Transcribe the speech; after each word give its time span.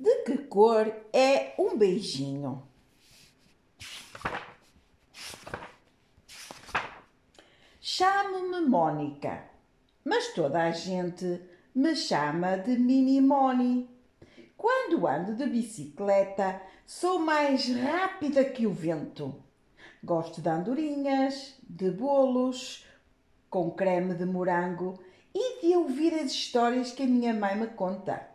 De 0.00 0.22
que 0.22 0.38
cor 0.38 0.90
é 1.12 1.52
um 1.58 1.76
beijinho? 1.76 2.66
Chamo-me 7.82 8.62
Mónica, 8.62 9.44
mas 10.02 10.32
toda 10.32 10.62
a 10.62 10.70
gente 10.70 11.42
me 11.74 11.94
chama 11.94 12.56
de 12.56 12.78
Mini 12.78 13.20
Moni. 13.20 13.90
Quando 14.56 15.06
ando 15.06 15.34
de 15.34 15.44
bicicleta, 15.44 16.62
sou 16.86 17.18
mais 17.18 17.68
rápida 17.68 18.42
que 18.42 18.66
o 18.66 18.72
vento. 18.72 19.34
Gosto 20.02 20.40
de 20.40 20.48
andorinhas, 20.48 21.56
de 21.62 21.90
bolos 21.90 22.86
com 23.50 23.70
creme 23.70 24.14
de 24.14 24.24
morango 24.24 24.98
e 25.34 25.60
de 25.60 25.76
ouvir 25.76 26.14
as 26.14 26.30
histórias 26.30 26.90
que 26.90 27.02
a 27.02 27.06
minha 27.06 27.34
mãe 27.34 27.54
me 27.54 27.66
conta. 27.66 28.29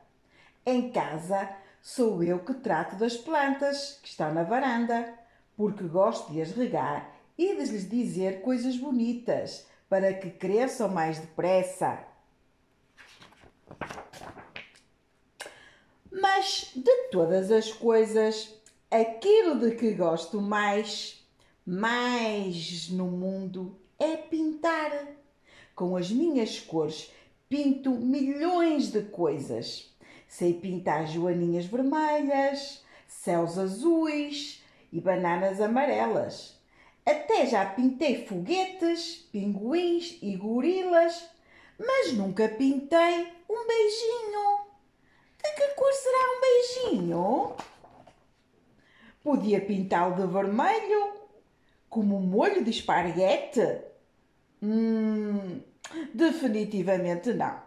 Em 0.68 0.90
casa, 0.90 1.48
sou 1.80 2.24
eu 2.24 2.40
que 2.40 2.56
trato 2.56 2.96
das 2.96 3.16
plantas 3.16 4.00
que 4.02 4.10
estão 4.10 4.34
na 4.34 4.42
varanda, 4.42 5.14
porque 5.56 5.84
gosto 5.84 6.32
de 6.32 6.42
as 6.42 6.54
regar 6.54 7.16
e 7.38 7.56
de 7.56 7.66
lhes 7.66 7.88
dizer 7.88 8.42
coisas 8.42 8.76
bonitas 8.76 9.68
para 9.88 10.12
que 10.12 10.32
cresçam 10.32 10.90
mais 10.90 11.20
depressa. 11.20 12.04
Mas 16.12 16.72
de 16.76 17.10
todas 17.12 17.52
as 17.52 17.72
coisas, 17.72 18.52
aquilo 18.90 19.60
de 19.60 19.76
que 19.76 19.94
gosto 19.94 20.42
mais, 20.42 21.24
mais 21.64 22.90
no 22.90 23.06
mundo, 23.06 23.80
é 24.00 24.18
pintar. 24.18 24.92
Com 25.76 25.96
as 25.96 26.10
minhas 26.10 26.60
cores, 26.60 27.12
pinto 27.48 27.92
milhões 27.92 28.92
de 28.92 29.04
coisas. 29.04 29.95
Sei 30.28 30.54
pintar 30.54 31.08
joaninhas 31.08 31.66
vermelhas, 31.66 32.84
céus 33.08 33.58
azuis 33.58 34.64
e 34.92 35.00
bananas 35.00 35.62
amarelas. 35.62 36.60
Até 37.06 37.46
já 37.46 37.66
pintei 37.66 38.26
foguetes, 38.26 39.28
pinguins 39.32 40.18
e 40.22 40.36
gorilas, 40.36 41.30
mas 41.78 42.14
nunca 42.14 42.50
pintei 42.50 43.32
um 43.50 43.68
beijinho. 43.68 44.66
De 45.44 45.52
que 45.56 45.68
cor 45.76 45.94
será 45.94 46.18
um 46.18 46.42
beijinho? 46.42 47.56
Podia 49.24 49.62
pintá-lo 49.62 50.16
de 50.16 50.32
vermelho, 50.32 51.14
como 51.90 52.18
um 52.18 52.22
molho 52.22 52.64
de 52.64 52.72
esparguete? 52.72 53.82
Hum, 54.62 55.62
definitivamente 56.14 57.34
não. 57.34 57.60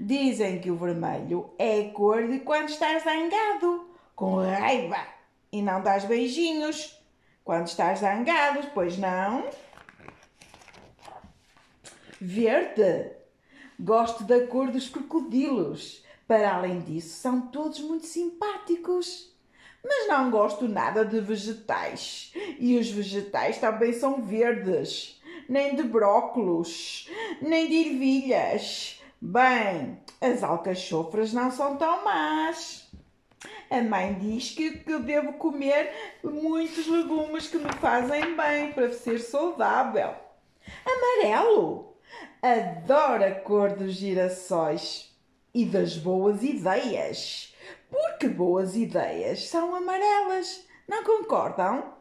Dizem 0.00 0.60
que 0.60 0.70
o 0.70 0.76
vermelho 0.76 1.50
é 1.58 1.80
a 1.80 1.90
cor 1.90 2.26
de 2.26 2.40
quando 2.40 2.68
estás 2.68 3.02
zangado, 3.02 3.88
com 4.14 4.36
raiva, 4.36 4.98
e 5.52 5.62
não 5.62 5.82
dás 5.82 6.04
beijinhos. 6.04 6.98
Quando 7.44 7.68
estás 7.68 8.00
zangado, 8.00 8.70
pois 8.74 8.98
não? 8.98 9.48
Verde. 12.20 13.12
Gosto 13.78 14.24
da 14.24 14.46
cor 14.46 14.70
dos 14.70 14.88
crocodilos. 14.88 16.04
Para 16.26 16.56
além 16.56 16.80
disso, 16.80 17.20
são 17.20 17.42
todos 17.42 17.78
muito 17.78 18.06
simpáticos. 18.06 19.32
Mas 19.84 20.08
não 20.08 20.30
gosto 20.30 20.66
nada 20.66 21.04
de 21.04 21.20
vegetais. 21.20 22.32
E 22.58 22.76
os 22.76 22.90
vegetais 22.90 23.58
também 23.58 23.92
são 23.92 24.22
verdes. 24.22 25.20
Nem 25.48 25.76
de 25.76 25.84
brócolos, 25.84 27.08
nem 27.40 27.68
de 27.68 27.76
ervilhas. 27.76 29.00
Bem, 29.28 29.98
as 30.20 30.44
alcachofras 30.44 31.32
não 31.32 31.50
são 31.50 31.76
tão 31.76 32.04
más. 32.04 32.88
A 33.68 33.82
mãe 33.82 34.14
diz 34.14 34.52
que, 34.52 34.78
que 34.78 34.92
eu 34.92 35.02
devo 35.02 35.32
comer 35.32 35.92
muitos 36.22 36.86
legumes 36.86 37.48
que 37.48 37.58
me 37.58 37.72
fazem 37.80 38.36
bem 38.36 38.72
para 38.72 38.92
ser 38.92 39.18
saudável. 39.18 40.14
Amarelo. 40.84 41.96
Adoro 42.40 43.24
a 43.24 43.32
cor 43.32 43.74
dos 43.74 43.94
girassóis 43.94 45.12
e 45.52 45.64
das 45.64 45.96
boas 45.96 46.44
ideias. 46.44 47.52
Porque 47.90 48.28
boas 48.28 48.76
ideias 48.76 49.48
são 49.48 49.74
amarelas, 49.74 50.64
não 50.86 51.02
concordam? 51.02 51.94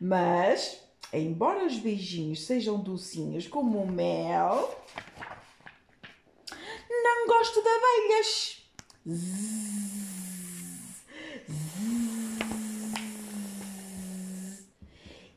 Mas, 0.00 0.82
embora 1.12 1.66
os 1.66 1.78
beijinhos 1.78 2.46
sejam 2.46 2.80
docinhos 2.80 3.46
como 3.46 3.82
o 3.82 3.86
mel, 3.86 4.74
gosto 7.28 7.62
de 7.62 7.68
abelhas. 7.68 8.62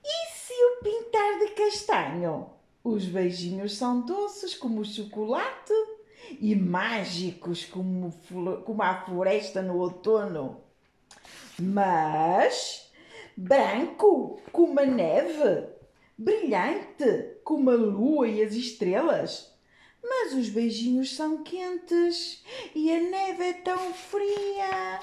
E 0.03 0.25
se 0.33 0.53
eu 0.53 0.77
pintar 0.81 1.39
de 1.39 1.47
castanho? 1.49 2.49
Os 2.83 3.05
beijinhos 3.05 3.77
são 3.77 4.01
doces 4.01 4.55
como 4.55 4.81
o 4.81 4.85
chocolate 4.85 5.73
e 6.39 6.55
mágicos 6.55 7.65
como, 7.65 8.11
como 8.65 8.81
a 8.81 9.05
floresta 9.05 9.61
no 9.61 9.77
outono. 9.77 10.63
Mas 11.59 12.89
branco 13.35 14.41
como 14.51 14.79
a 14.79 14.85
neve, 14.85 15.67
brilhante 16.17 17.35
como 17.43 17.69
a 17.69 17.75
lua 17.75 18.27
e 18.29 18.41
as 18.41 18.53
estrelas. 18.53 19.51
Mas 20.03 20.33
os 20.33 20.49
beijinhos 20.49 21.15
são 21.15 21.43
quentes 21.43 22.43
e 22.73 22.91
a 22.91 22.99
neve 22.99 23.43
é 23.43 23.53
tão 23.53 23.93
fria. 23.93 24.99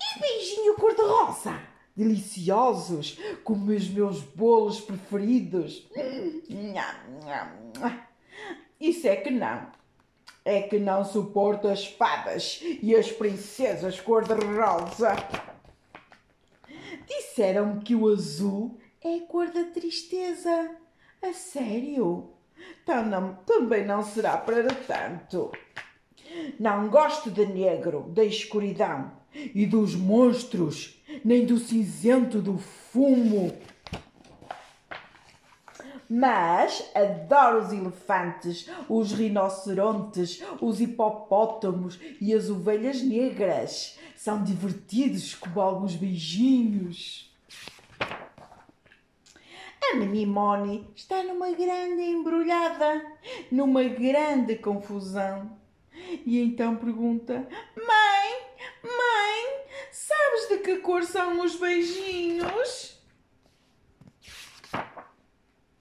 E 0.00 0.20
beijinho 0.20 0.74
cor-de-rosa, 0.76 1.60
deliciosos 1.96 3.18
como 3.42 3.72
os 3.72 3.88
meus 3.88 4.20
bolos 4.20 4.80
preferidos. 4.80 5.88
Isso 8.78 9.08
é 9.08 9.16
que 9.16 9.30
não. 9.30 9.72
É 10.44 10.62
que 10.62 10.78
não 10.78 11.04
suporto 11.04 11.66
as 11.68 11.86
fadas 11.86 12.60
e 12.62 12.94
as 12.94 13.10
princesas 13.10 14.00
cor-de-rosa. 14.00 15.16
Disseram 17.06 17.80
que 17.80 17.94
o 17.94 18.08
azul 18.08 18.78
é 19.02 19.16
a 19.16 19.20
cor 19.22 19.50
da 19.50 19.64
tristeza. 19.64 20.76
A 21.22 21.32
sério? 21.32 22.33
Então 22.82 23.04
não, 23.04 23.34
também 23.46 23.84
não 23.84 24.02
será 24.02 24.36
para 24.36 24.68
tanto. 24.74 25.52
Não 26.58 26.88
gosto 26.88 27.30
de 27.30 27.46
negro, 27.46 28.10
da 28.10 28.24
escuridão 28.24 29.12
e 29.34 29.66
dos 29.66 29.94
monstros, 29.94 31.02
nem 31.24 31.44
do 31.44 31.58
cinzento 31.58 32.40
do 32.40 32.58
fumo. 32.58 33.56
Mas 36.08 36.90
adoro 36.94 37.64
os 37.64 37.72
elefantes, 37.72 38.68
os 38.88 39.12
rinocerontes, 39.12 40.42
os 40.60 40.80
hipopótamos 40.80 41.98
e 42.20 42.34
as 42.34 42.50
ovelhas 42.50 43.02
negras. 43.02 43.98
São 44.16 44.42
divertidos 44.42 45.34
como 45.34 45.60
alguns 45.60 45.96
beijinhos. 45.96 47.33
A 49.94 49.96
Menimone 49.96 50.90
está 50.96 51.22
numa 51.22 51.52
grande 51.52 52.02
embrulhada, 52.02 53.00
numa 53.48 53.84
grande 53.84 54.56
confusão. 54.56 55.56
E 56.26 56.40
então 56.40 56.74
pergunta: 56.74 57.46
Mãe, 57.76 58.30
mãe, 58.82 59.66
sabes 59.92 60.48
de 60.48 60.58
que 60.64 60.78
cor 60.78 61.04
são 61.04 61.40
os 61.44 61.54
beijinhos? 61.54 63.00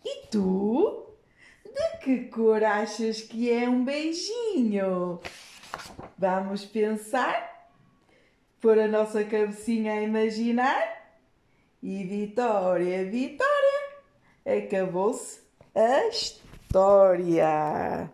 E 0.05 0.27
tu? 0.27 1.07
De 1.65 1.97
que 2.03 2.25
cor 2.25 2.63
achas 2.63 3.19
que 3.19 3.51
é 3.51 3.67
um 3.67 3.83
beijinho? 3.83 5.19
Vamos 6.19 6.63
pensar? 6.65 7.67
Pôr 8.61 8.77
a 8.77 8.87
nossa 8.87 9.23
cabecinha 9.23 9.93
a 9.93 10.01
imaginar? 10.03 11.01
E 11.81 12.03
Vitória, 12.03 13.09
Vitória! 13.09 13.52
Acabou-se 14.45 15.39
a 15.75 16.07
história. 16.07 18.09